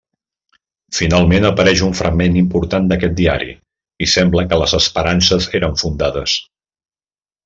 [0.99, 3.53] Finalment apareix un fragment important d'aquest diari
[4.05, 6.39] i sembla que les esperances eren fundades.